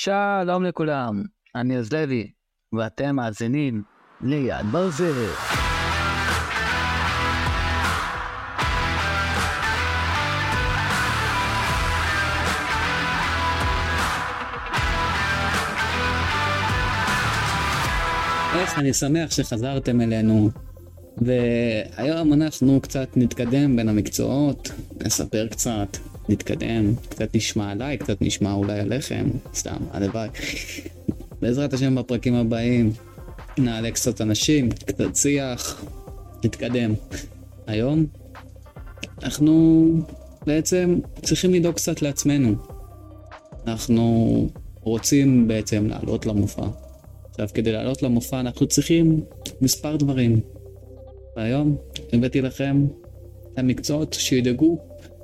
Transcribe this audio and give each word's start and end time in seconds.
שלום 0.00 0.64
לכולם, 0.64 1.22
אני 1.54 1.76
עוז 1.76 1.92
לוי, 1.92 2.30
ואתם 2.72 3.16
מאזינים 3.16 3.82
ליד 4.20 4.66
ברזל. 4.72 5.26
אני 18.76 18.92
שמח 18.92 19.30
שחזרתם 19.30 20.00
אלינו. 20.00 20.50
והיום 21.20 22.32
אנחנו 22.32 22.80
קצת 22.80 23.08
נתקדם 23.16 23.76
בין 23.76 23.88
המקצועות, 23.88 24.70
נספר 25.06 25.46
קצת, 25.46 25.96
נתקדם, 26.28 26.94
קצת 27.08 27.36
נשמע 27.36 27.70
עליי, 27.70 27.98
קצת 27.98 28.22
נשמע 28.22 28.52
אולי 28.52 28.80
עליכם, 28.80 29.26
סתם, 29.54 29.76
הלוואי. 29.90 30.28
בעזרת 31.42 31.72
השם 31.72 31.94
בפרקים 31.94 32.34
הבאים 32.34 32.92
נעלה 33.58 33.90
קצת 33.90 34.20
אנשים, 34.20 34.70
קצת 34.70 35.16
שיח, 35.16 35.84
נתקדם. 36.44 36.94
היום 37.66 38.06
אנחנו 39.22 39.88
בעצם 40.46 40.98
צריכים 41.22 41.54
לדאוג 41.54 41.74
קצת 41.74 42.02
לעצמנו. 42.02 42.54
אנחנו 43.66 44.48
רוצים 44.80 45.48
בעצם 45.48 45.86
לעלות 45.86 46.26
למופע. 46.26 46.66
עכשיו, 47.30 47.48
כדי 47.54 47.72
לעלות 47.72 48.02
למופע 48.02 48.40
אנחנו 48.40 48.66
צריכים 48.66 49.20
מספר 49.60 49.96
דברים. 49.96 50.40
והיום 51.36 51.76
הבאתי 52.12 52.40
לכם 52.40 52.86
את 53.52 53.58
המקצועות 53.58 54.12
שידאגו 54.12 54.78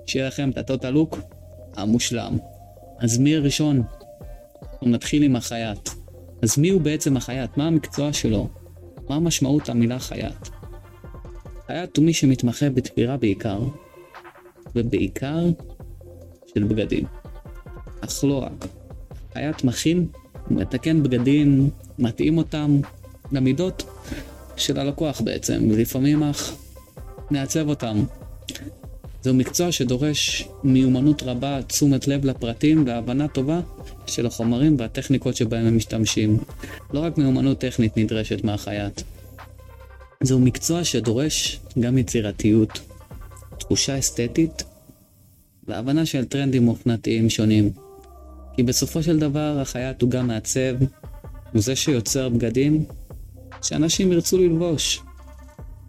שיהיה 0.06 0.26
לכם 0.26 0.50
את 0.50 0.58
הטוטה 0.58 0.90
לוק 0.90 1.18
המושלם. 1.76 2.38
אז 2.98 3.18
מי 3.18 3.36
הראשון? 3.36 3.82
אנחנו 4.62 4.88
נתחיל 4.88 5.22
עם 5.22 5.36
החייט. 5.36 5.88
אז 6.42 6.58
מי 6.58 6.68
הוא 6.68 6.80
בעצם 6.80 7.16
החייט? 7.16 7.56
מה 7.56 7.66
המקצוע 7.66 8.12
שלו? 8.12 8.48
מה 9.08 9.16
המשמעות 9.16 9.68
המילה 9.68 9.98
חייט? 9.98 10.48
חייט 11.66 11.96
הוא 11.96 12.04
מי 12.04 12.12
שמתמחה 12.12 12.70
בתפירה 12.70 13.16
בעיקר, 13.16 13.60
ובעיקר 14.74 15.46
של 16.54 16.64
בגדים. 16.64 17.04
אך 18.00 18.24
לא 18.24 18.42
רק. 18.42 18.66
חייט 19.32 19.64
מכין, 19.64 20.06
מתקן 20.50 21.02
בגדים, 21.02 21.70
מתאים 21.98 22.38
אותם 22.38 22.80
למידות 23.32 23.82
של 24.56 24.78
הלקוח 24.78 25.20
בעצם, 25.20 25.68
ולפעמים 25.70 26.22
אך 26.22 26.52
נעצב 27.30 27.68
אותם. 27.68 28.04
זהו 29.22 29.34
מקצוע 29.34 29.72
שדורש 29.72 30.48
מיומנות 30.64 31.22
רבה, 31.22 31.62
תשומת 31.62 32.08
לב 32.08 32.24
לפרטים 32.24 32.84
והבנה 32.86 33.28
טובה 33.28 33.60
של 34.06 34.26
החומרים 34.26 34.76
והטכניקות 34.78 35.36
שבהם 35.36 35.66
הם 35.66 35.76
משתמשים. 35.76 36.38
לא 36.92 37.00
רק 37.00 37.18
מיומנות 37.18 37.58
טכנית 37.58 37.96
נדרשת 37.96 38.44
מהחייט. 38.44 39.00
זהו 40.22 40.40
מקצוע 40.40 40.84
שדורש 40.84 41.60
גם 41.80 41.98
יצירתיות, 41.98 42.80
תחושה 43.58 43.98
אסתטית 43.98 44.64
והבנה 45.68 46.06
של 46.06 46.24
טרנדים 46.24 46.68
אופנתיים 46.68 47.30
שונים. 47.30 47.70
כי 48.56 48.62
בסופו 48.62 49.02
של 49.02 49.18
דבר 49.18 49.58
החייט 49.60 50.02
הוא 50.02 50.10
גם 50.10 50.26
מעצב, 50.26 50.76
הוא 51.52 51.62
זה 51.62 51.76
שיוצר 51.76 52.28
בגדים 52.28 52.84
שאנשים 53.64 54.12
ירצו 54.12 54.38
ללבוש. 54.38 55.02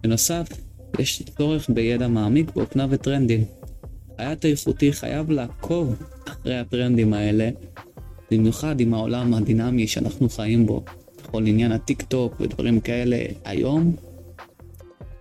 בנוסף, 0.04 0.48
יש 1.00 1.24
צורך 1.38 1.70
בידע 1.70 2.08
מעמיק 2.08 2.56
באופנה 2.56 2.88
וטרנדים. 2.90 3.46
חייט 4.18 4.46
האיכותי 4.46 4.94
חייב 4.94 5.32
לעקוב 5.32 5.96
אחרי 6.28 6.60
הטרנדים 6.60 7.14
האלה, 7.14 7.50
במיוחד 8.32 8.80
עם 8.80 8.94
העולם 8.94 9.34
הדינמי 9.34 9.88
שאנחנו 9.88 10.30
חיים 10.30 10.66
בו. 10.66 10.84
בכל 11.24 11.46
עניין 11.48 11.72
הטיק 11.72 12.02
טוק 12.02 12.34
ודברים 12.40 12.80
כאלה, 12.80 13.18
היום 13.46 13.96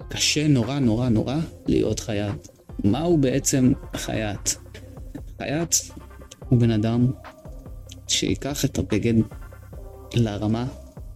קשה 0.08 0.48
נורא 0.48 0.78
נורא 0.78 1.08
נורא 1.08 1.36
להיות 1.66 2.00
חייט. 2.00 2.48
מהו 2.84 3.18
בעצם 3.18 3.72
חייט? 3.96 4.50
חייט 5.38 5.74
הוא 6.48 6.60
בן 6.60 6.70
אדם 6.70 7.06
שיקח 8.08 8.64
את 8.64 8.78
הבגד 8.78 9.14
לרמה 10.14 10.66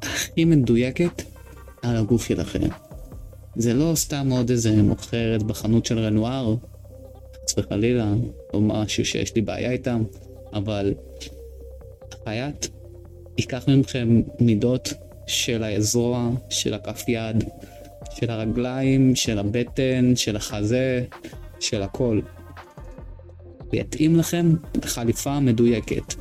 הכי 0.02 0.44
מדויקת 0.44 1.22
על 1.82 1.96
הגוף 1.96 2.26
שלכם. 2.26 2.68
זה 3.56 3.74
לא 3.74 3.92
סתם 3.94 4.28
עוד 4.30 4.50
איזה 4.50 4.82
מוכרת 4.82 5.42
בחנות 5.42 5.86
של 5.86 5.98
רנואר, 5.98 6.54
חס 7.44 7.58
וחלילה, 7.58 8.12
או 8.54 8.60
משהו 8.60 9.04
שיש 9.04 9.34
לי 9.34 9.40
בעיה 9.40 9.70
איתם, 9.70 10.02
אבל 10.52 10.94
החייט 12.12 12.66
ייקח 13.38 13.64
מכם 13.68 14.22
מידות 14.40 14.92
של 15.26 15.64
הזרוע, 15.64 16.30
של 16.50 16.74
הכף 16.74 17.04
יד, 17.08 17.44
של 18.14 18.30
הרגליים, 18.30 19.16
של 19.16 19.38
הבטן, 19.38 20.16
של 20.16 20.36
החזה, 20.36 21.04
של 21.60 21.82
הכל. 21.82 22.20
ויתאים 23.72 24.16
לכם 24.16 24.54
חליפה 24.84 25.40
מדויקת. 25.40 26.14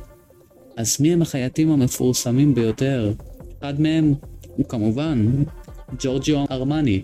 אז 0.76 0.96
מי 1.00 1.12
הם 1.12 1.22
החייטים 1.22 1.70
המפורסמים 1.70 2.54
ביותר? 2.54 3.12
אחד 3.58 3.80
מהם 3.80 4.14
הוא 4.58 4.66
כמובן 4.68 5.44
ג'ורג'יו 5.98 6.44
ארמני, 6.50 7.02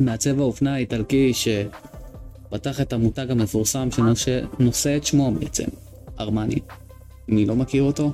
מעצב 0.00 0.40
האופנה 0.40 0.74
האיטלקי 0.74 1.32
שפתח 1.34 2.80
את 2.80 2.92
המותג 2.92 3.30
המפורסם 3.30 3.88
שנושא 3.90 4.96
את 4.96 5.04
שמו 5.04 5.32
בעצם, 5.32 5.64
ארמני. 6.20 6.58
מי 7.28 7.46
לא 7.46 7.56
מכיר 7.56 7.82
אותו? 7.82 8.12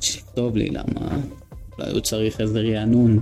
שיכתוב 0.00 0.56
לי 0.56 0.70
למה 0.70 1.18
אולי 1.78 1.90
הוא 1.90 2.00
צריך 2.00 2.40
איזה 2.40 2.60
רענון. 2.60 3.20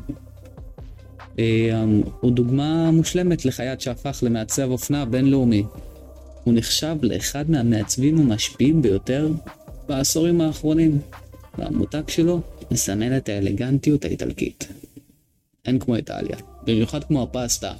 אמ, 1.38 2.02
הוא 2.20 2.32
דוגמה 2.32 2.90
מושלמת 2.90 3.44
לחייט 3.44 3.80
שהפך 3.80 4.18
למעצב 4.22 4.70
אופנה 4.70 5.04
בינלאומי. 5.04 5.64
הוא 6.44 6.54
נחשב 6.54 6.96
לאחד 7.02 7.50
מהמעצבים 7.50 8.18
המשפיעים 8.18 8.82
ביותר 8.82 9.28
בעשורים 9.88 10.40
האחרונים, 10.40 10.98
והמותג 11.58 12.02
שלו 12.08 12.40
מסמל 12.70 13.16
את 13.16 13.28
האלגנטיות 13.28 14.04
האיטלקית. 14.04 14.68
אין 15.66 15.78
כמו 15.78 15.96
איטליה, 15.96 16.36
במיוחד 16.64 17.04
כמו 17.04 17.22
הפסטה, 17.22 17.72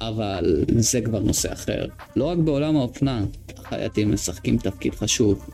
אבל 0.00 0.64
זה 0.68 1.00
כבר 1.00 1.20
נושא 1.20 1.52
אחר. 1.52 1.86
לא 2.16 2.24
רק 2.24 2.38
בעולם 2.38 2.76
האופנה, 2.76 3.24
החייטים 3.58 4.12
משחקים 4.12 4.58
תפקיד 4.58 4.94
חשוב. 4.94 5.50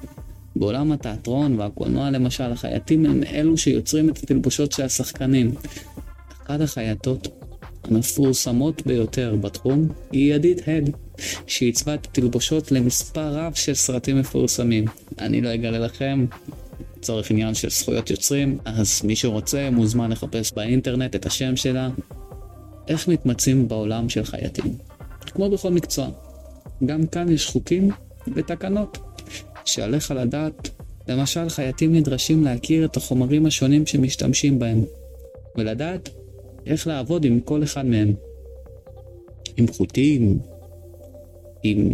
בעולם 0.57 0.93
התיאטרון 0.93 1.61
והקולנוע 1.61 2.11
למשל, 2.11 2.53
החייטים 2.53 3.07
הם 3.07 3.23
אלו 3.23 3.57
שיוצרים 3.57 4.09
את 4.09 4.19
התלבושות 4.19 4.73
של 4.73 4.83
השחקנים. 4.83 5.55
אחת 6.47 6.61
החייטות 6.61 7.29
המפורסמות 7.85 8.87
ביותר 8.87 9.37
בתחום 9.41 9.89
היא 10.13 10.35
ידית 10.35 10.69
הד, 10.69 10.91
שעיצבה 11.47 11.95
את 11.95 12.07
התלבושות 12.07 12.73
למספר 12.73 13.35
רב 13.35 13.55
של 13.55 13.75
סרטים 13.75 14.19
מפורסמים. 14.19 14.85
אני 15.19 15.41
לא 15.41 15.55
אגלה 15.55 15.79
לכם, 15.79 16.27
לצורך 17.05 17.31
עניין 17.31 17.55
של 17.55 17.71
זכויות 17.71 18.11
יוצרים, 18.11 18.59
אז 18.65 19.03
מי 19.05 19.17
שרוצה 19.17 19.69
מוזמן 19.73 20.13
לחפש 20.13 20.53
באינטרנט 20.53 21.17
את 21.17 21.27
השם 21.27 21.57
שלה. 21.57 21.91
איך 22.89 23.09
מתמצאים 23.09 23.69
בעולם 23.69 24.09
של 24.09 24.25
חייטים? 24.25 24.77
כמו 25.21 25.51
בכל 25.51 25.71
מקצוע, 25.71 26.09
גם 26.87 27.07
כאן 27.07 27.33
יש 27.33 27.47
חוקים 27.47 27.91
ותקנות 28.35 28.99
שעליך 29.65 30.11
לדעת. 30.11 30.71
למשל, 31.09 31.49
חייטים 31.49 31.95
נדרשים 31.95 32.45
להכיר 32.45 32.85
את 32.85 32.97
החומרים 32.97 33.47
השונים 33.47 33.87
שמשתמשים 33.87 34.59
בהם, 34.59 34.85
ולדעת 35.57 36.09
איך 36.67 36.87
לעבוד 36.87 37.25
עם 37.25 37.41
כל 37.41 37.63
אחד 37.63 37.87
מהם. 37.87 38.15
עם 39.57 39.67
חוטים, 39.67 40.39
עם 41.63 41.91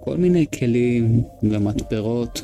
כל 0.00 0.16
מיני 0.16 0.46
כלים 0.58 1.22
ומתפרות, 1.42 2.42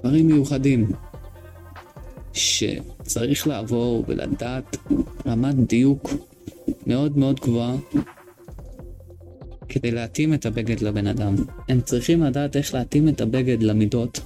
דברים 0.00 0.26
מיוחדים 0.26 0.90
שצריך 2.32 3.46
לעבור 3.46 4.04
ולדעת 4.08 4.76
רמת 5.26 5.54
דיוק 5.54 6.10
מאוד 6.86 7.18
מאוד 7.18 7.40
גבוהה 7.40 7.76
כדי 9.68 9.90
להתאים 9.90 10.34
את 10.34 10.46
הבגד 10.46 10.80
לבן 10.80 11.06
אדם. 11.06 11.34
הם 11.68 11.80
צריכים 11.80 12.22
לדעת 12.22 12.56
איך 12.56 12.74
להתאים 12.74 13.08
את 13.08 13.20
הבגד 13.20 13.62
למידות 13.62 14.20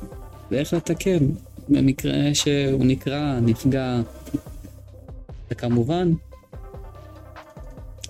ואיך 0.50 0.74
לתקן 0.74 1.26
במקרה 1.68 2.34
שהוא 2.34 2.84
נקרע, 2.84 3.40
נפגע. 3.40 4.00
וכמובן, 5.50 6.12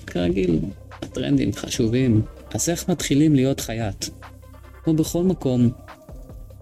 כרגיל, 0.06 0.60
הטרנדים 1.02 1.52
חשובים. 1.52 2.22
אז 2.54 2.68
איך 2.68 2.88
מתחילים 2.88 3.34
להיות 3.34 3.60
חייט? 3.60 4.04
כמו 4.84 4.94
בכל 4.94 5.22
מקום, 5.22 5.70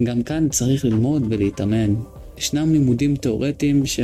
גם 0.02 0.22
כאן 0.22 0.48
צריך 0.48 0.84
ללמוד 0.84 1.22
ולהתאמן. 1.28 1.94
ישנם 2.38 2.72
לימודים 2.72 3.16
תאורטיים 3.16 3.86
ש... 3.86 4.00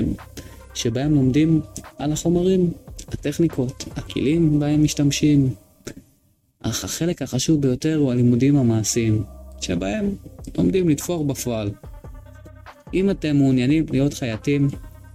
שבהם 0.75 1.15
לומדים 1.15 1.61
על 1.99 2.13
החומרים, 2.13 2.71
הטכניקות, 3.09 3.85
הכלים 3.97 4.61
בהם 4.61 4.85
משתמשים. 4.85 5.55
אך 6.61 6.85
החלק 6.85 7.23
החשוב 7.23 7.61
ביותר 7.61 7.97
הוא 7.97 8.13
הלימודים 8.13 8.57
המעשיים, 8.57 9.23
שבהם 9.61 10.15
לומדים 10.59 10.89
לתפור 10.89 11.25
בפועל. 11.25 11.71
אם 12.95 13.11
אתם 13.11 13.37
מעוניינים 13.37 13.87
להיות 13.91 14.15
חייטים, 14.15 14.69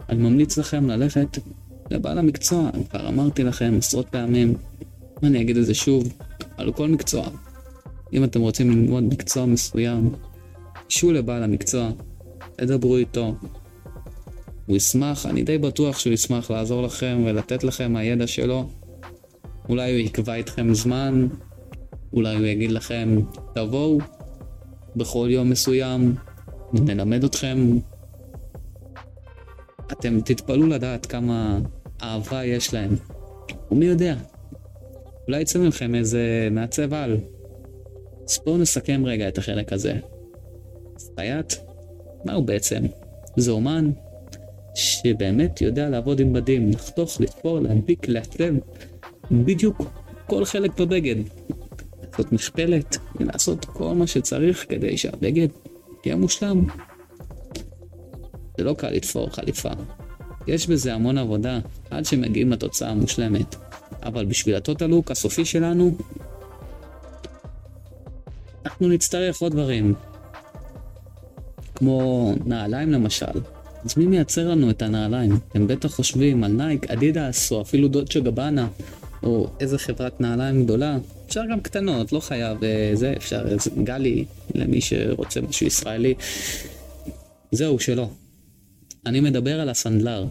אני 0.10 0.22
ממליץ 0.22 0.58
לכם 0.58 0.90
ללכת 0.90 1.38
לבעל 1.92 2.18
המקצוע, 2.18 2.70
כבר 2.90 3.08
אמרתי 3.08 3.44
לכם 3.44 3.76
עשרות 3.78 4.08
פעמים, 4.10 4.54
אני 5.24 5.42
אגיד 5.42 5.58
את 5.58 5.66
זה 5.66 5.74
שוב, 5.74 6.14
על 6.58 6.72
כל 6.72 6.88
מקצוע. 6.88 7.28
אם 8.14 8.24
אתם 8.24 8.42
רוצים 8.42 8.70
ללמוד 8.72 9.04
מקצוע 9.04 9.46
מסוים, 9.46 10.12
גשו 10.92 11.12
לבעל 11.12 11.44
המקצוע, 11.44 11.92
תדברו 12.56 12.98
איתו. 12.98 13.36
הוא 14.66 14.78
ישמח, 14.78 15.26
אני 15.26 15.44
די 15.44 15.58
בטוח 15.58 16.00
שהוא 16.00 16.14
ישמח 16.14 16.52
לעזור 16.52 16.84
לכם 16.84 17.24
ולתת 17.26 17.64
לכם 17.64 17.96
הידע 17.96 18.28
שלו. 18.28 18.70
אולי 19.70 19.92
הוא 19.92 20.00
יקבע 20.00 20.36
איתכם 20.36 20.74
זמן, 20.74 21.28
אולי 22.14 22.36
הוא 22.36 22.46
יגיד 22.46 22.72
לכם, 22.72 23.20
תבואו 23.56 23.98
בכל 24.96 25.28
יום 25.32 25.50
מסוים, 25.50 26.16
נלמד 26.74 27.24
אתכם. 27.24 27.78
אתם 29.92 30.22
תתפלאו 30.22 30.68
לדעת 30.68 31.06
כמה 31.06 31.60
אהבה 32.02 32.46
יש 32.46 32.74
להם. 32.74 32.96
ומי 33.72 33.86
יודע, 33.86 34.16
אולי 35.28 35.42
יצא 35.42 35.60
מכם 35.60 35.96
איזה 35.96 36.48
מעצב 36.52 36.94
על. 36.94 37.18
אז 38.30 38.40
בואו 38.46 38.58
נסכם 38.58 39.02
רגע 39.06 39.28
את 39.28 39.38
החלק 39.38 39.74
הזה. 39.74 40.00
סייעת, 41.02 41.54
מה 42.26 42.34
הוא 42.34 42.46
בעצם? 42.46 42.84
זה 43.38 43.52
אומן 43.52 43.92
שבאמת 44.76 45.62
יודע 45.62 45.90
לעבוד 45.90 46.20
עם 46.20 46.34
בדים, 46.34 46.70
לחתוך, 46.70 47.22
לתפור, 47.22 47.60
להנפיק, 47.60 48.08
לעצב 48.08 48.54
בדיוק 49.32 49.82
כל 50.28 50.46
חלק 50.46 50.80
בבגד. 50.80 51.16
לעשות 52.12 52.34
משפלת, 52.34 52.98
ולעשות 53.20 53.66
כל 53.66 53.94
מה 53.96 54.08
שצריך 54.08 54.66
כדי 54.70 54.98
שהבגד 54.98 55.48
יהיה 56.06 56.16
מושלם. 56.16 56.66
זה 58.58 58.64
לא 58.64 58.74
קל 58.74 58.90
לתפור 58.90 59.30
חליפה. 59.30 59.70
יש 60.48 60.68
בזה 60.68 60.94
המון 60.94 61.18
עבודה 61.18 61.60
עד 61.90 62.06
שמגיעים 62.06 62.52
לתוצאה 62.52 62.90
המושלמת. 62.90 63.56
אבל 64.04 64.26
בשביל 64.26 64.56
ה 64.56 64.61
total 64.61 64.89
look 64.89 65.12
הסופי 65.12 65.46
שלנו, 65.46 65.98
אנחנו 68.66 68.88
נצטרך 68.88 69.42
עוד 69.42 69.52
דברים. 69.52 69.94
כמו 71.82 72.34
נעליים 72.46 72.92
למשל. 72.92 73.26
אז 73.86 73.98
מי 73.98 74.06
מייצר 74.06 74.50
לנו 74.50 74.70
את 74.70 74.82
הנעליים? 74.82 75.32
אתם 75.52 75.68
בטח 75.68 75.96
חושבים 75.96 76.44
על 76.44 76.52
נייק, 76.52 76.92
אדידס, 76.92 77.52
או 77.52 77.62
אפילו 77.62 77.88
דולצ'ה 77.88 78.20
גבאנה, 78.20 78.68
או 79.24 79.48
איזה 79.60 79.78
חברת 79.78 80.22
נעליים 80.22 80.64
גדולה. 80.64 80.98
אפשר 81.28 81.42
גם 81.52 81.60
קטנות, 81.60 82.12
לא 82.12 82.20
חייב 82.20 82.58
זה, 82.94 83.14
אפשר 83.18 83.48
איזה 83.48 83.70
גלי 83.84 84.26
למי 84.56 84.82
שרוצה 84.82 85.42
משהו 85.42 85.68
ישראלי. 85.68 86.14
זהו, 87.52 87.80
שלא. 87.80 88.10
אני 89.06 89.20
מדבר 89.20 89.60
על 89.60 89.70
הסנדלר. 89.70 90.26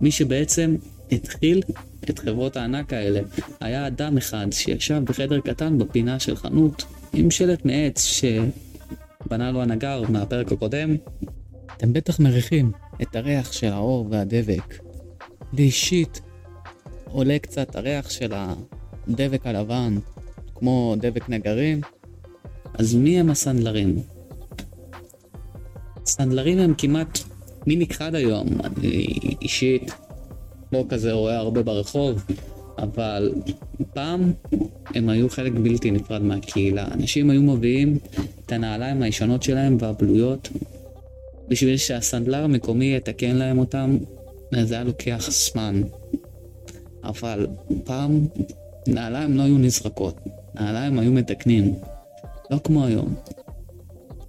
מי 0.00 0.10
שבעצם 0.10 0.76
התחיל 1.12 1.62
את 2.10 2.18
חברות 2.18 2.56
הענק 2.56 2.92
האלה. 2.92 3.20
היה 3.60 3.86
אדם 3.86 4.18
אחד 4.18 4.46
שישב 4.50 5.02
בחדר 5.04 5.40
קטן 5.40 5.78
בפינה 5.78 6.18
של 6.18 6.36
חנות 6.36 6.84
עם 7.12 7.30
שלט 7.30 7.64
מעץ 7.64 8.04
שבנה 9.32 9.50
לו 9.50 9.62
הנגר 9.62 10.02
מהפרק 10.08 10.52
הקודם. 10.52 10.96
אתם 11.76 11.92
בטח 11.92 12.20
מריחים 12.20 12.72
את 13.02 13.16
הריח 13.16 13.52
של 13.52 13.72
האור 13.72 14.06
והדבק. 14.10 14.74
לי 15.52 15.62
אישית 15.62 16.20
עולה 17.04 17.38
קצת 17.38 17.76
הריח 17.76 18.10
של 18.10 18.32
הדבק 18.34 19.46
הלבן, 19.46 19.98
כמו 20.54 20.94
דבק 20.98 21.28
נגרים. 21.28 21.80
אז 22.74 22.94
מי 22.94 23.20
הם 23.20 23.30
הסנדלרים? 23.30 24.02
סנדלרים 26.06 26.58
הם 26.58 26.74
כמעט 26.78 27.18
מי 27.66 27.76
נכחד 27.76 28.14
היום. 28.14 28.48
אני 28.64 29.06
אישית 29.42 29.92
לא 30.72 30.84
כזה 30.88 31.12
רואה 31.12 31.36
הרבה 31.36 31.62
ברחוב, 31.62 32.24
אבל 32.82 33.32
פעם 33.94 34.32
הם 34.94 35.08
היו 35.08 35.28
חלק 35.28 35.52
בלתי 35.52 35.90
נפרד 35.90 36.22
מהקהילה. 36.22 36.86
אנשים 36.92 37.30
היו 37.30 37.42
מביאים 37.42 37.98
את 38.46 38.52
הנעליים 38.52 39.02
הישנות 39.02 39.42
שלהם 39.42 39.76
והבלויות 39.80 40.48
בשביל 41.48 41.76
שהסנדלר 41.76 42.44
המקומי 42.44 42.96
יתקן 42.96 43.36
להם 43.36 43.58
אותם, 43.58 43.96
זה 44.62 44.74
היה 44.74 44.84
לוקח 44.84 45.30
זמן. 45.30 45.82
אבל 47.04 47.46
פעם 47.84 48.26
נעליים 48.88 49.36
לא 49.36 49.42
היו 49.42 49.58
נזרקות, 49.58 50.14
נעליים 50.54 50.98
היו 50.98 51.12
מתקנים, 51.12 51.74
לא 52.50 52.58
כמו 52.64 52.84
היום. 52.84 53.14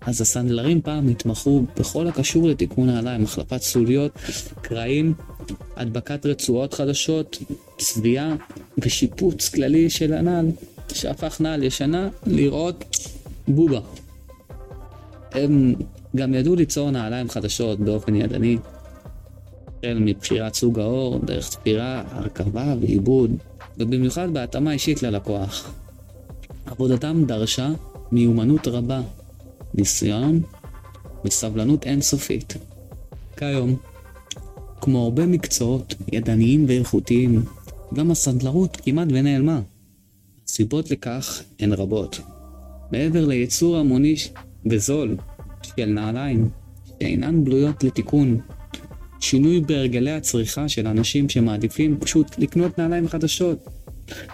אז 0.05 0.21
הסנדלרים 0.21 0.81
פעם 0.81 1.07
התמחו 1.07 1.63
בכל 1.79 2.07
הקשור 2.07 2.47
לתיקון 2.47 2.87
נעליים, 2.87 3.23
החלפת 3.23 3.61
סוליות, 3.61 4.11
קרעים, 4.61 5.13
הדבקת 5.75 6.25
רצועות 6.25 6.73
חדשות, 6.73 7.37
צביעה 7.77 8.35
ושיפוץ 8.77 9.49
כללי 9.49 9.89
של 9.89 10.13
הנעל, 10.13 10.45
שהפך 10.93 11.41
נעל 11.41 11.63
ישנה 11.63 12.09
לראות 12.25 12.83
בובה. 13.47 13.79
הם 15.31 15.73
גם 16.15 16.33
ידעו 16.33 16.55
ליצור 16.55 16.91
נעליים 16.91 17.29
חדשות 17.29 17.79
באופן 17.79 18.15
ידני, 18.15 18.57
החל 19.83 19.99
מבחירת 19.99 20.53
סוג 20.53 20.79
האור, 20.79 21.19
דרך 21.25 21.49
תפירה, 21.49 22.03
הרכבה 22.11 22.75
ועיבוד, 22.81 23.31
ובמיוחד 23.77 24.33
בהתאמה 24.33 24.71
אישית 24.71 25.03
ללקוח. 25.03 25.73
עבודתם 26.65 27.25
דרשה 27.25 27.69
מיומנות 28.11 28.67
רבה 28.67 29.01
ניסיון 29.73 30.41
וסבלנות 31.25 31.85
אינסופית. 31.85 32.53
כיום, 33.37 33.75
כמו 34.81 35.03
הרבה 35.03 35.25
מקצועות 35.25 35.95
ידניים 36.11 36.65
ואיכותיים, 36.67 37.43
גם 37.93 38.11
הסנדלרות 38.11 38.77
כמעט 38.83 39.07
ונעלמה. 39.11 39.61
הסיבות 40.47 40.91
לכך 40.91 41.43
הן 41.59 41.73
רבות. 41.73 42.19
מעבר 42.91 43.25
לייצור 43.25 43.77
המוני 43.77 44.15
וזול 44.65 45.17
של 45.63 45.85
נעליים 45.85 46.49
שאינן 46.99 47.43
בלויות 47.43 47.83
לתיקון, 47.83 48.39
שינוי 49.19 49.61
בהרגלי 49.61 50.11
הצריכה 50.11 50.69
של 50.69 50.87
אנשים 50.87 51.29
שמעדיפים 51.29 51.97
פשוט 51.99 52.37
לקנות 52.37 52.77
נעליים 52.77 53.07
חדשות, 53.07 53.67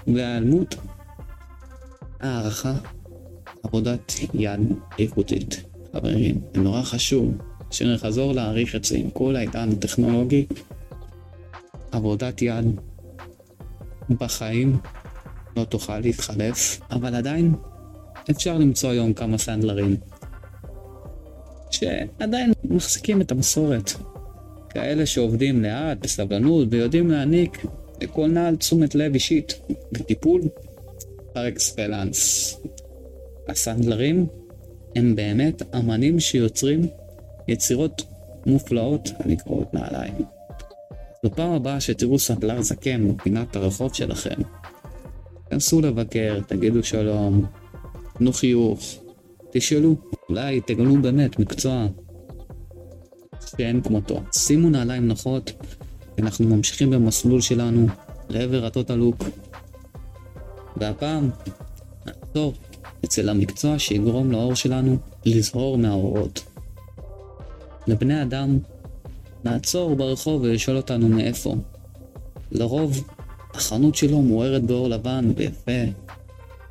והיעלמות 0.07 0.75
הערכה 2.19 2.73
עבודת 3.63 4.13
יד 4.33 4.59
איכותית. 4.99 5.63
חברים, 5.93 6.41
זה 6.53 6.61
נורא 6.61 6.81
חשוב 6.81 7.33
שנחזור 7.71 8.33
להעריך 8.33 8.75
את 8.75 8.85
זה 8.85 8.97
עם 8.97 9.09
כל 9.09 9.35
העידן 9.35 9.69
הטכנולוגי. 9.71 10.45
עבודת 11.91 12.41
יד 12.41 12.65
בחיים 14.09 14.77
לא 15.57 15.63
תוכל 15.63 15.99
להתחלף, 15.99 16.79
אבל 16.91 17.15
עדיין 17.15 17.53
אפשר 18.31 18.57
למצוא 18.57 18.89
היום 18.89 19.13
כמה 19.13 19.37
סנדלרים 19.37 19.95
שעדיין 21.71 22.53
מחזיקים 22.63 23.21
את 23.21 23.31
המסורת. 23.31 23.91
כאלה 24.69 25.05
שעובדים 25.05 25.63
לאט, 25.63 25.97
בסבלנות, 26.01 26.67
ויודעים 26.71 27.11
להעניק 27.11 27.65
לכל 28.01 28.27
נעל 28.27 28.55
תשומת 28.55 28.95
לב 28.95 29.13
אישית 29.13 29.61
וטיפול 29.93 30.41
פר 31.33 31.47
אקספלנס. 31.47 32.55
הסנדלרים 33.49 34.25
הם 34.95 35.15
באמת 35.15 35.75
אמנים 35.75 36.19
שיוצרים 36.19 36.87
יצירות 37.47 38.01
מופלאות 38.45 39.09
הנקראות 39.19 39.73
נעליים. 39.73 40.13
בפעם 41.23 41.51
הבאה 41.51 41.79
שתראו 41.81 42.19
סנדלר 42.19 42.61
זקן 42.61 43.13
בפינת 43.13 43.55
הרחוב 43.55 43.93
שלכם, 43.93 44.41
כנסו 45.49 45.81
לבקר, 45.81 46.39
תגידו 46.47 46.83
שלום, 46.83 47.45
תנו 48.13 48.33
חיוך, 48.33 48.79
תשאלו, 49.51 49.95
אולי 50.29 50.61
תגלו 50.61 51.01
באמת 51.01 51.39
מקצוע 51.39 51.87
שאין 53.45 53.81
כמותו. 53.81 54.23
שימו 54.33 54.69
נעליים 54.69 55.07
נוחות, 55.07 55.51
אנחנו 56.19 56.47
ממשיכים 56.47 56.89
במסלול 56.89 57.41
שלנו 57.41 57.87
לעבר 58.29 58.65
הטוטלוק. 58.65 59.23
והפעם, 60.77 61.29
נעצור 62.05 62.53
אצל 63.05 63.29
המקצוע 63.29 63.79
שיגרום 63.79 64.31
לאור 64.31 64.55
שלנו 64.55 64.97
לזהור 65.25 65.77
מהאורות. 65.77 66.43
לבני 67.87 68.21
אדם, 68.21 68.59
נעצור 69.43 69.95
ברחוב 69.95 70.41
ולשאול 70.41 70.77
אותנו 70.77 71.09
מאיפה. 71.09 71.55
לרוב, 72.51 73.07
החנות 73.53 73.95
שלו 73.95 74.21
מוארת 74.21 74.63
באור 74.63 74.87
לבן 74.87 75.31
ויפה, 75.35 75.91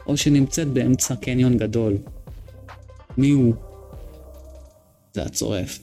או 0.07 0.17
שנמצאת 0.17 0.69
באמצע 0.69 1.17
קניון 1.17 1.57
גדול. 1.57 1.97
מי 3.19 3.31
הוא? 3.31 3.55
זה 5.15 5.23
הצורף. 5.23 5.79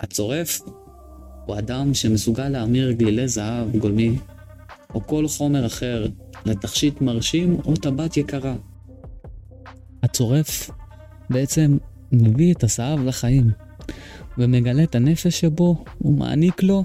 הצורף 0.00 0.60
הוא 1.46 1.58
אדם 1.58 1.94
שמסוגל 1.94 2.48
להמיר 2.48 2.92
גלילי 2.92 3.28
זהב 3.28 3.76
גולמי, 3.76 4.18
או 4.94 5.06
כל 5.06 5.28
חומר 5.28 5.66
אחר, 5.66 6.06
לתכשיט 6.46 7.00
מרשים 7.00 7.58
או 7.64 7.76
טבעת 7.76 8.16
יקרה. 8.16 8.54
הצורף 10.02 10.70
בעצם 11.30 11.78
מביא 12.12 12.54
את 12.54 12.64
הזהב 12.64 13.00
לחיים, 13.04 13.50
ומגלה 14.38 14.82
את 14.82 14.94
הנפש 14.94 15.40
שבו 15.40 15.84
ומעניק 16.00 16.62
לו 16.62 16.84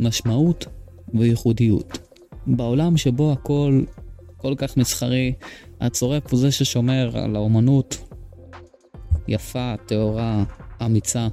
משמעות 0.00 0.66
וייחודיות. 1.14 1.98
בעולם 2.46 2.96
שבו 2.96 3.32
הכל 3.32 3.84
כל 4.36 4.54
כך 4.58 4.76
מסחרי, 4.76 5.32
הצורף 5.80 6.32
הוא 6.32 6.40
זה 6.40 6.52
ששומר 6.52 7.18
על 7.18 7.36
האומנות 7.36 7.98
יפה, 9.28 9.74
טהורה, 9.86 10.44
אמיצה. 10.84 11.28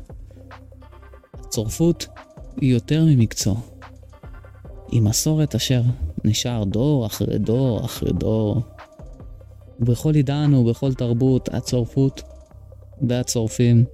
הצורפות 1.34 2.08
היא 2.62 2.74
יותר 2.74 3.06
ממקצוע. 3.06 3.56
היא 4.92 5.02
מסורת 5.02 5.56
אשר 5.56 5.82
נשאר 6.24 6.64
דור 6.64 7.06
אחרי 7.06 7.38
דור 7.38 7.86
אחרי 7.86 8.14
דור. 8.14 8.62
ובכל 9.82 10.16
עידן 10.16 10.54
ובכל 10.54 10.94
תרבות 10.94 11.50
הצורפות 11.54 12.22
והצורפים 13.02 13.86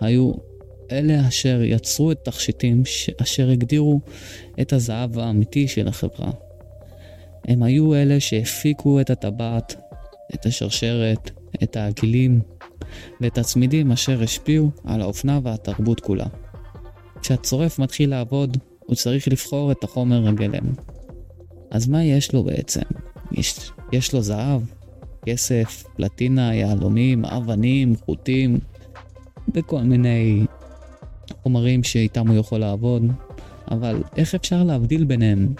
היו 0.00 0.32
אלה 0.92 1.28
אשר 1.28 1.60
יצרו 1.62 2.12
את 2.12 2.18
תכשיטים 2.24 2.82
אשר 3.22 3.50
הגדירו 3.50 4.00
את 4.60 4.72
הזהב 4.72 5.18
האמיתי 5.18 5.68
של 5.68 5.88
החברה. 5.88 6.30
הם 7.44 7.62
היו 7.62 7.94
אלה 7.94 8.20
שהפיקו 8.20 9.00
את 9.00 9.10
הטבעת, 9.10 9.74
את 10.34 10.46
השרשרת, 10.46 11.30
את 11.62 11.76
העגילים 11.76 12.40
ואת 13.20 13.38
הצמידים 13.38 13.92
אשר 13.92 14.22
השפיעו 14.22 14.70
על 14.84 15.00
האופנה 15.00 15.40
והתרבות 15.42 16.00
כולה. 16.00 16.26
כשהצורף 17.22 17.78
מתחיל 17.78 18.10
לעבוד, 18.10 18.56
הוא 18.78 18.96
צריך 18.96 19.28
לבחור 19.28 19.72
את 19.72 19.84
החומר 19.84 20.28
הגלם. 20.28 20.74
אז 21.70 21.88
מה 21.88 22.04
יש 22.04 22.32
לו 22.32 22.44
בעצם? 22.44 22.80
יש, 23.32 23.70
יש 23.92 24.14
לו 24.14 24.20
זהב, 24.20 24.60
כסף, 25.26 25.84
פלטינה, 25.96 26.54
יהלומים, 26.54 27.24
אבנים, 27.24 27.96
חוטים, 27.96 28.58
וכל 29.54 29.82
מיני 29.82 30.46
חומרים 31.42 31.82
שאיתם 31.82 32.28
הוא 32.28 32.36
יכול 32.36 32.60
לעבוד, 32.60 33.02
אבל 33.70 34.02
איך 34.16 34.34
אפשר 34.34 34.62
להבדיל 34.62 35.04
ביניהם? 35.04 35.54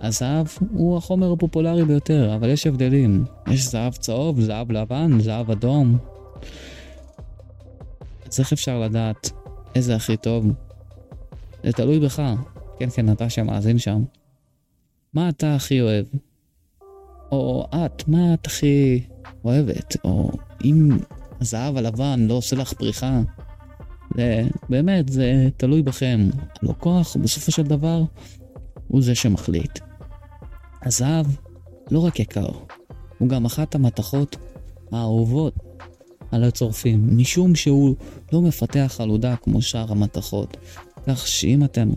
הזהב 0.00 0.46
הוא 0.72 0.96
החומר 0.96 1.32
הפופולרי 1.32 1.84
ביותר, 1.84 2.34
אבל 2.34 2.48
יש 2.48 2.66
הבדלים. 2.66 3.24
יש 3.50 3.64
זהב 3.64 3.92
צהוב, 3.92 4.40
זהב 4.40 4.72
לבן, 4.72 5.20
זהב 5.20 5.50
אדום. 5.50 5.98
אז 8.28 8.40
איך 8.40 8.52
אפשר 8.52 8.80
לדעת 8.80 9.30
איזה 9.74 9.96
הכי 9.96 10.16
טוב? 10.16 10.46
זה 11.64 11.72
תלוי 11.72 12.00
בך. 12.00 12.22
כן, 12.78 12.90
כן, 12.90 13.12
אתה 13.12 13.30
שמאזין 13.30 13.78
שם. 13.78 14.04
מה 15.14 15.28
אתה 15.28 15.54
הכי 15.54 15.80
אוהב? 15.80 16.06
או 17.34 17.66
את, 17.74 18.08
מה 18.08 18.34
את 18.34 18.46
הכי 18.46 19.02
אוהבת? 19.44 19.96
או 20.04 20.30
אם 20.64 20.98
הזהב 21.40 21.76
הלבן 21.76 22.26
לא 22.28 22.34
עושה 22.34 22.56
לך 22.56 22.72
פריחה, 22.72 23.20
זה 24.16 24.42
באמת, 24.68 25.08
זה 25.08 25.48
תלוי 25.56 25.82
בכם. 25.82 26.28
הלקוח, 26.62 27.16
בסופו 27.16 27.52
של 27.52 27.62
דבר, 27.62 28.02
הוא 28.88 29.02
זה 29.02 29.14
שמחליט. 29.14 29.78
הזהב 30.82 31.26
לא 31.90 31.98
רק 31.98 32.20
יקר, 32.20 32.48
הוא 33.18 33.28
גם 33.28 33.44
אחת 33.44 33.74
המתכות 33.74 34.36
האהובות 34.92 35.54
על 36.30 36.44
הצורפים, 36.44 37.16
משום 37.16 37.54
שהוא 37.54 37.94
לא 38.32 38.42
מפתח 38.42 38.94
חלודה 38.96 39.36
כמו 39.36 39.62
שאר 39.62 39.92
המתכות. 39.92 40.56
כך 41.06 41.26
שאם 41.26 41.64
אתם 41.64 41.90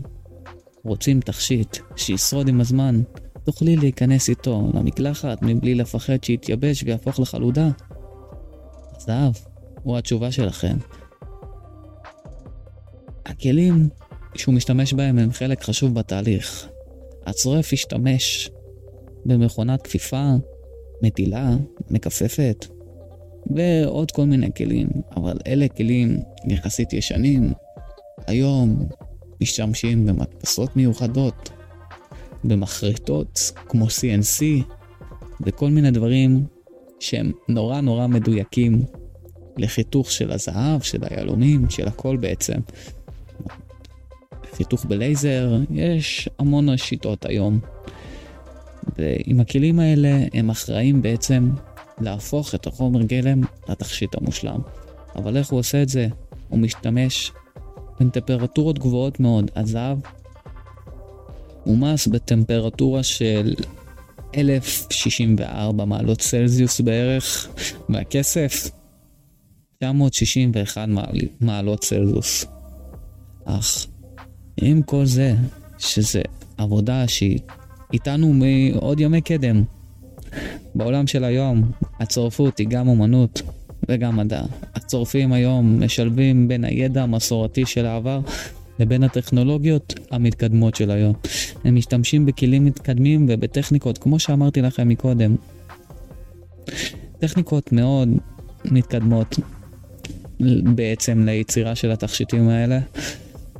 רוצים 0.84 1.20
תכשיט 1.20 1.76
שישרוד 1.96 2.48
עם 2.48 2.60
הזמן, 2.60 3.02
תוכלי 3.48 3.76
להיכנס 3.76 4.28
איתו 4.28 4.70
למקלחת 4.74 5.42
מבלי 5.42 5.74
לפחד 5.74 6.24
שיתייבש 6.24 6.82
ויהפוך 6.82 7.20
לחלודה. 7.20 7.70
הזהב 8.96 9.32
הוא 9.82 9.96
התשובה 9.96 10.32
שלכם. 10.32 10.76
הכלים 13.26 13.88
שהוא 14.34 14.54
משתמש 14.54 14.92
בהם 14.92 15.18
הם 15.18 15.32
חלק 15.32 15.62
חשוב 15.62 15.94
בתהליך. 15.94 16.68
הצורף 17.26 17.72
השתמש 17.72 18.50
במכונת 19.26 19.82
כפיפה, 19.82 20.32
מטילה, 21.02 21.56
מכפפת, 21.90 22.66
ועוד 23.56 24.10
כל 24.10 24.24
מיני 24.24 24.50
כלים, 24.56 24.88
אבל 25.16 25.38
אלה 25.46 25.68
כלים 25.68 26.20
יחסית 26.48 26.92
ישנים. 26.92 27.52
היום 28.26 28.88
משתמשים 29.40 30.06
במדפסות 30.06 30.76
מיוחדות, 30.76 31.50
במחרטות 32.44 33.52
כמו 33.68 33.86
CNC, 33.86 34.64
וכל 35.40 35.70
מיני 35.70 35.90
דברים 35.90 36.44
שהם 37.00 37.32
נורא 37.48 37.80
נורא 37.80 38.06
מדויקים 38.06 38.82
לחיתוך 39.56 40.10
של 40.10 40.32
הזהב, 40.32 40.80
של 40.80 40.98
היהלומים, 41.10 41.70
של 41.70 41.88
הכל 41.88 42.16
בעצם. 42.16 42.58
חיתוך 44.52 44.84
בלייזר, 44.84 45.56
יש 45.70 46.28
המון 46.38 46.76
שיטות 46.76 47.24
היום. 47.24 47.60
ועם 48.98 49.40
הכלים 49.40 49.78
האלה 49.78 50.18
הם 50.34 50.50
אחראים 50.50 51.02
בעצם 51.02 51.50
להפוך 52.00 52.54
את 52.54 52.66
החומר 52.66 53.02
גלם 53.02 53.40
לתכשיט 53.68 54.14
המושלם. 54.14 54.60
אבל 55.16 55.36
איך 55.36 55.48
הוא 55.48 55.58
עושה 55.58 55.82
את 55.82 55.88
זה? 55.88 56.08
הוא 56.48 56.58
משתמש 56.58 57.32
בטמפרטורות 58.00 58.78
גבוהות 58.78 59.20
מאוד. 59.20 59.50
הזהב 59.56 59.98
מומס 61.68 62.06
בטמפרטורה 62.06 63.02
של 63.02 63.54
1064 64.36 65.84
מעלות 65.84 66.18
צלזיוס 66.18 66.80
בערך, 66.80 67.48
והכסף 67.88 68.70
961 69.78 70.88
מעלות 71.40 71.80
צלזיוס. 71.80 72.44
אך 73.44 73.86
עם 74.60 74.82
כל 74.82 75.06
זה, 75.06 75.34
שזה 75.78 76.22
עבודה 76.56 77.08
שהיא 77.08 77.38
איתנו 77.92 78.32
מעוד 78.32 79.00
ימי 79.00 79.20
קדם. 79.20 79.62
בעולם 80.74 81.06
של 81.06 81.24
היום, 81.24 81.70
הצורפות 82.00 82.58
היא 82.58 82.68
גם 82.68 82.88
אומנות 82.88 83.42
וגם 83.88 84.16
מדע. 84.16 84.42
הצורפים 84.74 85.32
היום 85.32 85.82
משלבים 85.84 86.48
בין 86.48 86.64
הידע 86.64 87.02
המסורתי 87.02 87.66
של 87.66 87.86
העבר 87.86 88.20
לבין 88.78 89.02
הטכנולוגיות 89.02 89.94
המתקדמות 90.10 90.74
של 90.74 90.90
היום. 90.90 91.14
הם 91.64 91.74
משתמשים 91.74 92.26
בכלים 92.26 92.64
מתקדמים 92.64 93.26
ובטכניקות, 93.28 93.98
כמו 93.98 94.18
שאמרתי 94.18 94.62
לכם 94.62 94.88
מקודם. 94.88 95.36
טכניקות 97.18 97.72
מאוד 97.72 98.08
מתקדמות 98.64 99.36
בעצם 100.74 101.22
ליצירה 101.24 101.74
של 101.74 101.90
התכשיטים 101.90 102.48
האלה, 102.48 102.78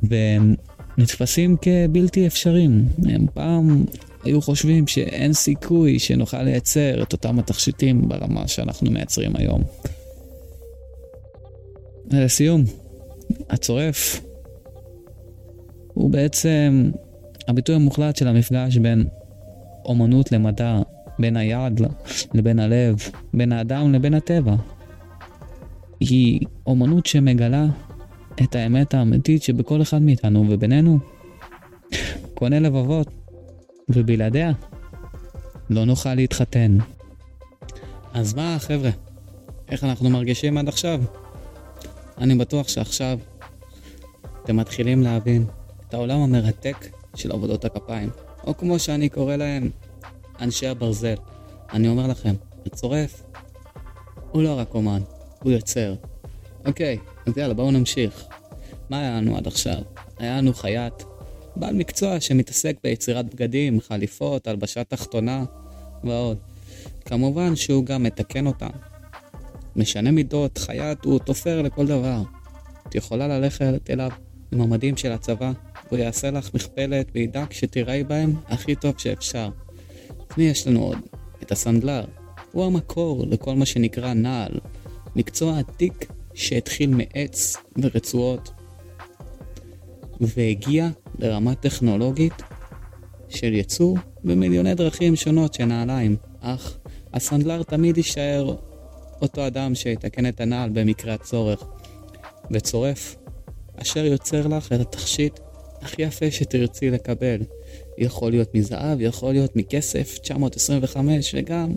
והם 0.03 0.55
נתפסים 0.97 1.57
כבלתי 1.61 2.27
אפשריים. 2.27 2.85
הם 3.09 3.25
פעם 3.33 3.85
היו 4.23 4.41
חושבים 4.41 4.87
שאין 4.87 5.33
סיכוי 5.33 5.99
שנוכל 5.99 6.43
לייצר 6.43 7.03
את 7.03 7.13
אותם 7.13 7.39
התכשיטים 7.39 8.09
ברמה 8.09 8.47
שאנחנו 8.47 8.91
מייצרים 8.91 9.35
היום. 9.35 9.63
ולסיום, 12.11 12.63
הצורף 13.49 14.21
הוא 15.93 16.09
בעצם 16.09 16.91
הביטוי 17.49 17.75
המוחלט 17.75 18.15
של 18.15 18.27
המפגש 18.27 18.77
בין 18.77 19.07
אומנות 19.85 20.31
למדע, 20.31 20.79
בין 21.19 21.37
היד 21.37 21.81
לבין 22.33 22.59
הלב, 22.59 22.97
בין 23.33 23.51
האדם 23.51 23.93
לבין 23.93 24.13
הטבע. 24.13 24.55
היא 25.99 26.39
אומנות 26.65 27.05
שמגלה 27.05 27.65
את 28.43 28.55
האמת 28.55 28.93
האמיתית 28.93 29.43
שבכל 29.43 29.81
אחד 29.81 30.01
מאיתנו 30.01 30.45
ובינינו. 30.49 30.99
קונה 32.33 32.59
לבבות, 32.59 33.07
ובלעדיה 33.89 34.51
לא 35.69 35.85
נוכל 35.85 36.13
להתחתן. 36.13 36.77
אז 38.13 38.33
מה 38.33 38.57
חבר'ה, 38.59 38.91
איך 39.69 39.83
אנחנו 39.83 40.09
מרגישים 40.09 40.57
עד 40.57 40.67
עכשיו? 40.67 41.01
אני 42.17 42.35
בטוח 42.35 42.67
שעכשיו 42.67 43.19
אתם 44.43 44.57
מתחילים 44.57 45.03
להבין 45.03 45.45
את 45.87 45.93
העולם 45.93 46.19
המרתק 46.19 46.98
של 47.15 47.31
עבודות 47.31 47.65
הכפיים, 47.65 48.09
או 48.43 48.57
כמו 48.57 48.79
שאני 48.79 49.09
קורא 49.09 49.35
להם, 49.35 49.69
אנשי 50.41 50.67
הברזל. 50.67 51.15
אני 51.73 51.87
אומר 51.87 52.07
לכם, 52.07 52.35
הצורף 52.65 53.23
הוא 54.31 54.41
לא 54.43 54.59
רק 54.59 54.73
אומן, 54.73 55.01
הוא 55.43 55.51
יוצר. 55.51 55.95
אוקיי, 56.65 56.97
אז 57.25 57.37
יאללה, 57.37 57.53
בואו 57.53 57.71
נמשיך. 57.71 58.23
מה 58.89 58.99
היה 58.99 59.17
לנו 59.17 59.37
עד 59.37 59.47
עכשיו? 59.47 59.81
היה 60.17 60.37
לנו 60.37 60.53
חייט, 60.53 60.93
בעל 61.55 61.75
מקצוע 61.75 62.19
שמתעסק 62.19 62.75
ביצירת 62.83 63.33
בגדים, 63.33 63.81
חליפות, 63.81 64.47
הלבשה 64.47 64.83
תחתונה 64.83 65.45
ועוד. 66.03 66.37
כמובן 67.05 67.55
שהוא 67.55 67.85
גם 67.85 68.03
מתקן 68.03 68.47
אותם. 68.47 68.69
משנה 69.75 70.11
מידות, 70.11 70.57
חייט 70.57 71.05
הוא 71.05 71.19
תופר 71.19 71.61
לכל 71.61 71.87
דבר. 71.87 72.21
את 72.87 72.95
יכולה 72.95 73.27
ללכת 73.27 73.89
אליו 73.89 74.09
עם 74.51 74.61
המדים 74.61 74.97
של 74.97 75.11
הצבא, 75.11 75.51
הוא 75.89 75.99
יעשה 75.99 76.31
לך 76.31 76.53
מכפלת 76.53 77.07
וידאג 77.15 77.51
שתיראי 77.51 78.03
בהם 78.03 78.33
הכי 78.47 78.75
טוב 78.75 78.93
שאפשר. 78.97 79.49
מי 80.37 80.43
יש 80.43 80.67
לנו 80.67 80.83
עוד? 80.83 80.97
את 81.43 81.51
הסנדלר. 81.51 82.05
הוא 82.51 82.65
המקור 82.65 83.25
לכל 83.27 83.55
מה 83.55 83.65
שנקרא 83.65 84.13
נעל. 84.13 84.59
מקצוע 85.15 85.59
עתיק 85.59 86.11
שהתחיל 86.33 86.89
מעץ 86.89 87.57
ורצועות 87.77 88.51
והגיע 90.21 90.89
לרמה 91.19 91.55
טכנולוגית 91.55 92.33
של 93.29 93.53
ייצור 93.53 93.97
במיליוני 94.23 94.75
דרכים 94.75 95.15
שונות 95.15 95.53
של 95.53 95.65
נעליים, 95.65 96.15
אך 96.41 96.77
הסנדלר 97.13 97.63
תמיד 97.63 97.97
יישאר 97.97 98.55
אותו 99.21 99.47
אדם 99.47 99.75
שיתקן 99.75 100.25
את 100.25 100.41
הנעל 100.41 100.69
במקרה 100.73 101.13
הצורך, 101.13 101.63
וצורף, 102.51 103.15
אשר 103.75 104.05
יוצר 104.05 104.47
לך 104.47 104.73
את 104.73 104.79
התכשיט 104.79 105.39
הכי 105.81 106.01
יפה 106.01 106.31
שתרצי 106.31 106.89
לקבל. 106.89 107.41
יכול 107.97 108.31
להיות 108.31 108.55
מזהב, 108.55 109.01
יכול 109.01 109.31
להיות 109.31 109.55
מכסף 109.55 110.17
925 110.21 111.35
וגם 111.37 111.75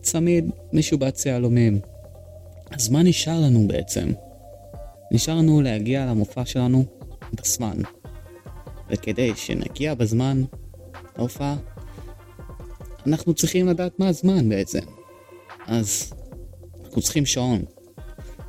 צמיד 0.00 0.50
משובץ 0.72 1.26
יהלומים. 1.26 1.80
אז 2.70 2.88
מה 2.88 3.02
נשאר 3.02 3.40
לנו 3.40 3.68
בעצם? 3.68 4.12
נשאר 5.12 5.34
לנו 5.34 5.60
להגיע 5.60 6.06
למופע 6.06 6.44
שלנו 6.44 6.84
בזמן. 7.32 7.76
וכדי 8.90 9.32
שנגיע 9.36 9.94
בזמן 9.94 10.42
להופעה, 11.18 11.56
אנחנו 13.06 13.34
צריכים 13.34 13.68
לדעת 13.68 13.98
מה 13.98 14.08
הזמן 14.08 14.48
בעצם. 14.48 14.78
אז 15.66 16.12
אנחנו 16.84 17.02
צריכים 17.02 17.26
שעון. 17.26 17.62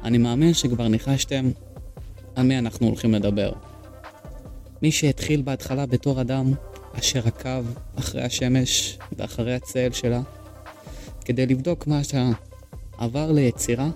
אני 0.04 0.18
מאמין 0.18 0.54
שכבר 0.54 0.88
ניחשתם 0.88 1.52
על 2.36 2.46
מי 2.46 2.58
אנחנו 2.58 2.88
הולכים 2.88 3.14
לדבר. 3.14 3.52
מי 4.82 4.92
שהתחיל 4.92 5.42
בהתחלה 5.42 5.86
בתור 5.86 6.22
אדם 6.22 6.54
אשר 6.94 7.28
עקב 7.28 7.66
אחרי 7.96 8.22
השמש 8.22 8.98
ואחרי 9.18 9.56
הצל 9.56 9.92
שלה 9.92 10.22
כדי 11.26 11.46
לבדוק 11.46 11.88
מה 11.88 12.02
שעבר 12.04 13.32
ליצירה 13.32 13.90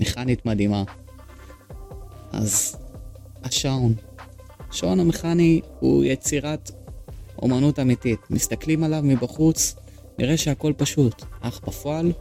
מכנית 0.00 0.46
מדהימה. 0.46 0.84
אז 2.32 2.76
השעון. 3.44 3.94
השעון 4.70 5.00
המכני 5.00 5.60
הוא 5.80 6.04
יצירת 6.04 6.70
אומנות 7.42 7.78
אמיתית. 7.78 8.20
מסתכלים 8.30 8.84
עליו 8.84 9.00
מבחוץ, 9.04 9.76
נראה 10.18 10.36
שהכל 10.36 10.72
פשוט, 10.76 11.22
אך 11.40 11.60
בפועל 11.66 12.12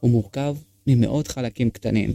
הוא 0.00 0.10
מורכב 0.10 0.56
ממאות 0.86 1.28
חלקים 1.28 1.70
קטנים. 1.70 2.14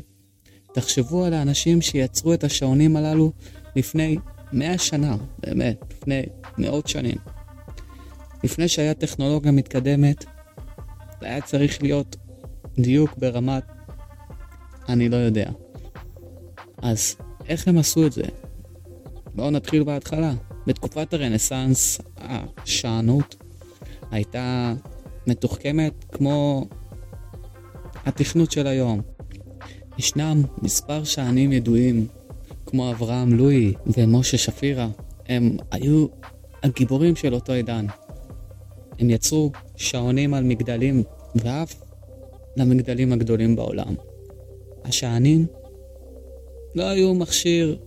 תחשבו 0.73 1.25
על 1.25 1.33
האנשים 1.33 1.81
שיצרו 1.81 2.33
את 2.33 2.43
השעונים 2.43 2.95
הללו 2.95 3.31
לפני 3.75 4.17
מאה 4.53 4.77
שנה, 4.77 5.17
באמת, 5.39 5.77
לפני 5.91 6.21
מאות 6.57 6.87
שנים. 6.87 7.17
לפני 8.43 8.67
שהיה 8.67 8.93
טכנולוגיה 8.93 9.51
מתקדמת, 9.51 10.25
זה 11.21 11.25
היה 11.25 11.41
צריך 11.41 11.83
להיות 11.83 12.15
דיוק 12.79 13.17
ברמת 13.17 13.63
אני 14.89 15.09
לא 15.09 15.15
יודע. 15.15 15.49
אז 16.77 17.15
איך 17.47 17.67
הם 17.67 17.77
עשו 17.77 18.07
את 18.07 18.11
זה? 18.11 18.23
בואו 19.35 19.51
נתחיל 19.51 19.83
בהתחלה. 19.83 20.33
בתקופת 20.67 21.13
הרנסאנס, 21.13 22.01
השענות 22.17 23.35
הייתה 24.11 24.73
מתוחכמת 25.27 26.05
כמו 26.11 26.67
התכנות 28.05 28.51
של 28.51 28.67
היום. 28.67 29.01
ישנם 29.97 30.43
מספר 30.61 31.03
שענים 31.03 31.51
ידועים, 31.51 32.07
כמו 32.75 32.91
אברהם 32.91 33.33
לואי 33.33 33.73
ומשה 33.97 34.37
שפירא, 34.37 34.87
הם 35.27 35.57
היו 35.71 36.07
הגיבורים 36.63 37.15
של 37.15 37.33
אותו 37.33 37.53
עידן. 37.53 37.85
הם 38.99 39.09
יצרו 39.09 39.51
שעונים 39.75 40.33
על 40.33 40.43
מגדלים, 40.43 41.03
ואף 41.35 41.75
למגדלים 42.57 43.13
הגדולים 43.13 43.55
בעולם. 43.55 43.95
השענים 44.83 45.45
לא 46.75 46.83
היו 46.83 47.13
מכשיר 47.13 47.77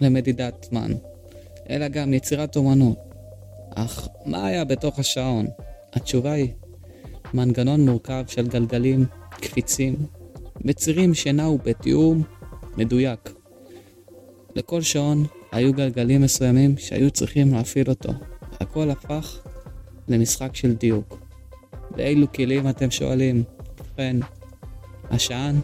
למדידת 0.00 0.66
זמן, 0.70 0.92
אלא 1.70 1.88
גם 1.88 2.14
יצירת 2.14 2.56
אומנות. 2.56 2.98
אך 3.74 4.08
מה 4.26 4.46
היה 4.46 4.64
בתוך 4.64 4.98
השעון? 4.98 5.46
התשובה 5.92 6.32
היא 6.32 6.48
מנגנון 7.34 7.88
מורכב 7.88 8.24
של 8.26 8.48
גלגלים, 8.48 9.04
קפיצים 9.30 9.96
וצירים 10.64 11.14
שנעו 11.14 11.58
בתיאום 11.64 12.22
מדויק. 12.76 13.31
לכל 14.54 14.82
שעון 14.82 15.26
היו 15.52 15.72
גלגלים 15.72 16.22
מסוימים 16.22 16.78
שהיו 16.78 17.10
צריכים 17.10 17.54
להפעיל 17.54 17.88
אותו. 17.88 18.12
הכל 18.60 18.90
הפך 18.90 19.38
למשחק 20.08 20.56
של 20.56 20.72
דיוק. 20.74 21.18
באילו 21.96 22.32
כלים 22.32 22.68
אתם 22.68 22.90
שואלים? 22.90 23.42
ובכן, 23.80 24.16
השען 25.10 25.56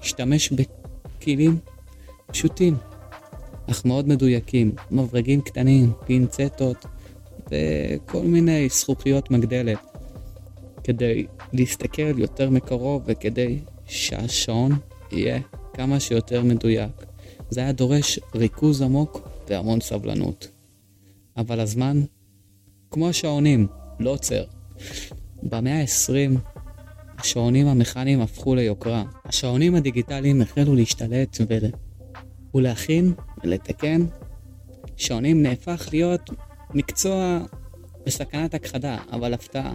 השתמש 0.00 0.52
בכלים 0.52 1.58
פשוטים, 2.26 2.76
אך 3.70 3.84
מאוד 3.84 4.08
מדויקים, 4.08 4.72
מברגים 4.90 5.40
קטנים, 5.40 5.92
פינצטות 6.06 6.86
וכל 7.50 8.22
מיני 8.22 8.68
זכוכיות 8.68 9.30
מגדלת, 9.30 9.78
כדי 10.84 11.26
להסתכל 11.52 12.18
יותר 12.18 12.50
מקרוב 12.50 13.02
וכדי 13.06 13.58
שהשעון 13.86 14.72
יהיה 15.12 15.40
כמה 15.74 16.00
שיותר 16.00 16.42
מדויק. 16.42 17.05
זה 17.50 17.60
היה 17.60 17.72
דורש 17.72 18.20
ריכוז 18.34 18.82
עמוק 18.82 19.28
והמון 19.48 19.80
סבלנות. 19.80 20.48
אבל 21.36 21.60
הזמן, 21.60 22.02
כמו 22.90 23.08
השעונים, 23.08 23.66
לא 24.00 24.10
עוצר. 24.10 24.44
במאה 25.42 25.80
ה-20 25.80 26.38
השעונים 27.18 27.66
המכניים 27.66 28.20
הפכו 28.20 28.54
ליוקרה. 28.54 29.04
השעונים 29.24 29.74
הדיגיטליים 29.74 30.42
החלו 30.42 30.74
להשתלט 30.74 31.36
ול... 31.48 31.70
ולהכין 32.54 33.12
ולתקן. 33.44 34.06
שעונים 34.96 35.42
נהפך 35.42 35.88
להיות 35.92 36.30
מקצוע 36.74 37.38
בסכנת 38.06 38.54
הכחדה, 38.54 38.98
אבל 39.12 39.34
הפתעה. 39.34 39.74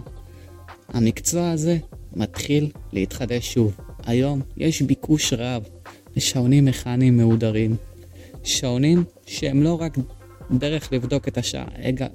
המקצוע 0.88 1.50
הזה 1.50 1.78
מתחיל 2.12 2.70
להתחדש 2.92 3.54
שוב. 3.54 3.76
היום 4.04 4.42
יש 4.56 4.82
ביקוש 4.82 5.32
רב 5.32 5.68
לשעונים 6.16 6.64
מכניים 6.64 7.16
מהודרים. 7.16 7.76
שעונים 8.44 9.04
שהם 9.26 9.62
לא 9.62 9.80
רק 9.80 9.98
דרך 10.50 10.92
לבדוק 10.92 11.28
את 11.28 11.38
השעה, 11.38 11.66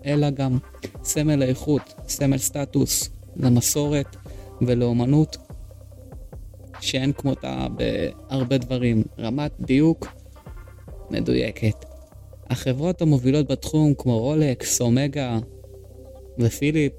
אלא 0.05 0.29
גם 0.29 0.57
סמל 1.03 1.43
איכות, 1.43 1.93
סמל 2.07 2.37
סטטוס 2.37 3.09
למסורת 3.35 4.15
ולאומנות 4.61 5.37
שאין 6.79 7.13
כמותה 7.13 7.67
בהרבה 7.77 8.57
דברים. 8.57 9.03
רמת 9.19 9.51
דיוק 9.59 10.07
מדויקת. 11.09 11.85
החברות 12.49 13.01
המובילות 13.01 13.51
בתחום 13.51 13.93
כמו 13.97 14.19
רולקס, 14.19 14.81
אומגה 14.81 15.39
ופיליפ 16.39 16.93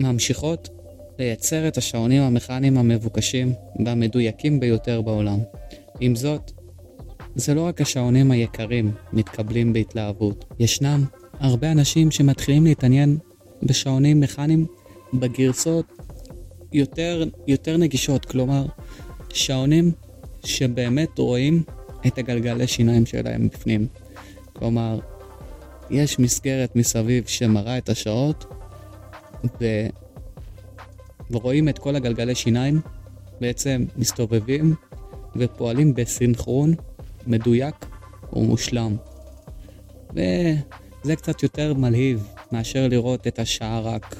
ממשיכות 0.00 0.68
לייצר 1.18 1.68
את 1.68 1.76
השעונים 1.76 2.22
המכניים 2.22 2.78
המבוקשים 2.78 3.52
והמדויקים 3.86 4.60
ביותר 4.60 5.02
בעולם. 5.02 5.38
עם 6.00 6.16
זאת, 6.16 6.52
זה 7.34 7.54
לא 7.54 7.66
רק 7.66 7.80
השעונים 7.80 8.30
היקרים 8.30 8.92
מתקבלים 9.12 9.72
בהתלהבות. 9.72 10.44
ישנם 10.58 11.04
הרבה 11.40 11.72
אנשים 11.72 12.10
שמתחילים 12.10 12.64
להתעניין 12.64 13.18
בשעונים 13.62 14.20
מכניים 14.20 14.66
בגרסות 15.14 15.86
יותר, 16.72 17.24
יותר 17.46 17.76
נגישות, 17.76 18.24
כלומר, 18.24 18.66
שעונים 19.32 19.92
שבאמת 20.44 21.18
רואים 21.18 21.62
את 22.06 22.18
הגלגלי 22.18 22.66
שיניים 22.66 23.06
שלהם 23.06 23.48
בפנים. 23.48 23.86
כלומר, 24.52 24.98
יש 25.90 26.18
מסגרת 26.18 26.76
מסביב 26.76 27.24
שמראה 27.26 27.78
את 27.78 27.88
השעות, 27.88 28.44
ו... 29.60 29.86
ורואים 31.30 31.68
את 31.68 31.78
כל 31.78 31.96
הגלגלי 31.96 32.34
שיניים 32.34 32.80
בעצם 33.40 33.84
מסתובבים 33.96 34.74
ופועלים 35.36 35.94
בסינכרון 35.94 36.74
מדויק 37.26 37.74
ומושלם. 38.32 38.96
וזה 40.12 41.16
קצת 41.16 41.42
יותר 41.42 41.74
מלהיב 41.74 42.28
מאשר 42.52 42.88
לראות 42.88 43.26
את 43.26 43.38
השעה 43.38 43.80
רק. 43.80 44.16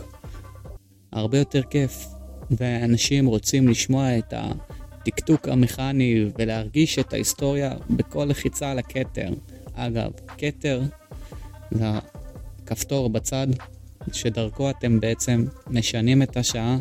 הרבה 1.12 1.38
יותר 1.38 1.62
כיף, 1.62 2.07
ואנשים 2.51 3.27
רוצים 3.27 3.68
לשמוע 3.68 4.18
את 4.18 4.35
הטקטוק 4.37 5.49
המכני 5.49 6.25
ולהרגיש 6.38 6.99
את 6.99 7.12
ההיסטוריה 7.12 7.75
בכל 7.90 8.25
לחיצה 8.25 8.71
על 8.71 8.79
הכתר. 8.79 9.31
אגב, 9.75 10.11
כתר 10.38 10.83
זה 11.71 11.85
הכפתור 12.64 13.11
בצד 13.11 13.47
שדרכו 14.12 14.71
אתם 14.71 15.01
בעצם 15.01 15.44
משנים 15.66 16.23
את 16.23 16.37
השעה 16.37 16.79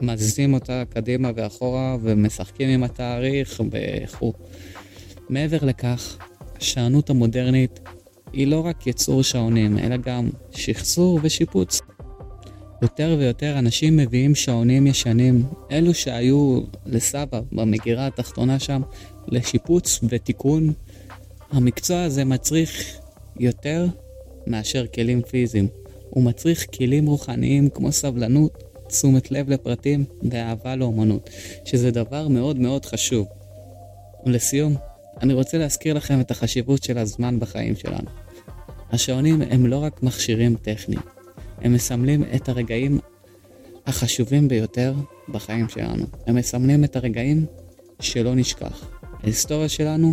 ומזיזים 0.00 0.54
אותה 0.54 0.82
קדימה 0.90 1.30
ואחורה 1.34 1.96
ומשחקים 2.02 2.68
עם 2.68 2.84
התאריך 2.84 3.60
וכו'. 3.70 4.32
מעבר 5.28 5.58
לכך, 5.62 6.16
השענות 6.56 7.10
המודרנית 7.10 7.80
היא 8.32 8.46
לא 8.46 8.66
רק 8.66 8.86
יצור 8.86 9.22
שעונים, 9.22 9.78
אלא 9.78 9.96
גם 9.96 10.30
שחזור 10.50 11.20
ושיפוץ. 11.22 11.80
יותר 12.82 13.16
ויותר 13.18 13.58
אנשים 13.58 13.96
מביאים 13.96 14.34
שעונים 14.34 14.86
ישנים, 14.86 15.44
אלו 15.70 15.94
שהיו 15.94 16.60
לסבא 16.86 17.40
במגירה 17.52 18.06
התחתונה 18.06 18.58
שם, 18.58 18.82
לשיפוץ 19.28 20.00
ותיקון. 20.08 20.72
המקצוע 21.52 22.02
הזה 22.02 22.24
מצריך 22.24 22.98
יותר 23.38 23.86
מאשר 24.46 24.86
כלים 24.94 25.22
פיזיים. 25.22 25.68
הוא 26.10 26.24
מצריך 26.24 26.66
כלים 26.76 27.06
רוחניים 27.06 27.68
כמו 27.68 27.92
סבלנות, 27.92 28.64
תשומת 28.88 29.30
לב 29.30 29.50
לפרטים 29.50 30.04
ואהבה 30.30 30.76
לאומנות, 30.76 31.30
שזה 31.64 31.90
דבר 31.90 32.28
מאוד 32.28 32.58
מאוד 32.58 32.84
חשוב. 32.84 33.26
ולסיום, 34.26 34.74
אני 35.22 35.34
רוצה 35.34 35.58
להזכיר 35.58 35.94
לכם 35.94 36.20
את 36.20 36.30
החשיבות 36.30 36.82
של 36.82 36.98
הזמן 36.98 37.38
בחיים 37.38 37.76
שלנו. 37.76 38.10
השעונים 38.92 39.42
הם 39.42 39.66
לא 39.66 39.76
רק 39.76 40.02
מכשירים 40.02 40.56
טכניים, 40.62 41.02
הם 41.58 41.72
מסמלים 41.72 42.24
את 42.34 42.48
הרגעים 42.48 42.98
החשובים 43.86 44.48
ביותר 44.48 44.94
בחיים 45.28 45.68
שלנו. 45.68 46.04
הם 46.26 46.36
מסמלים 46.36 46.84
את 46.84 46.96
הרגעים 46.96 47.46
שלא 48.00 48.34
נשכח. 48.34 48.90
ההיסטוריה 49.22 49.68
שלנו 49.68 50.12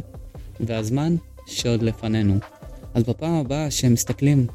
והזמן 0.60 1.16
שעוד 1.48 1.82
לפנינו. 1.82 2.36
אז 2.94 3.04
בפעם 3.04 3.34
הבאה 3.34 3.72
שהם 3.72 3.94
מסתכלים 3.94 4.48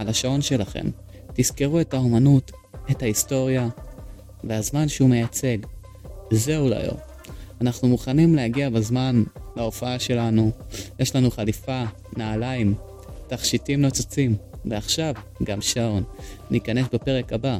על 0.00 0.08
השעון 0.08 0.42
שלכם, 0.42 0.86
תזכרו 1.32 1.80
את 1.80 1.94
האומנות, 1.94 2.52
את 2.90 3.02
ההיסטוריה 3.02 3.68
והזמן 4.44 4.88
שהוא 4.88 5.10
מייצג. 5.10 5.58
זהו 6.30 6.68
להיום. 6.68 6.96
אנחנו 7.60 7.88
מוכנים 7.88 8.34
להגיע 8.34 8.70
בזמן 8.70 9.22
להופעה 9.56 9.98
שלנו, 9.98 10.50
יש 10.98 11.16
לנו 11.16 11.30
חליפה, 11.30 11.84
נעליים, 12.16 12.74
תכשיטים 13.26 13.82
נוצצים, 13.82 14.36
ועכשיו 14.64 15.14
גם 15.42 15.60
שעון. 15.60 16.02
ניכנס 16.50 16.86
בפרק 16.92 17.32
הבא. 17.32 17.58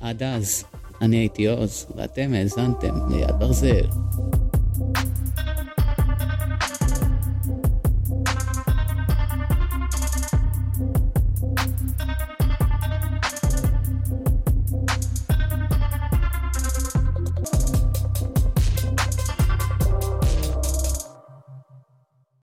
עד 0.00 0.22
אז, 0.22 0.64
אני 1.00 1.16
הייתי 1.16 1.46
עוז, 1.46 1.86
ואתם 1.96 2.32
האזנתם 2.34 2.94
ליד 3.10 3.38
ברזל. 3.38 3.86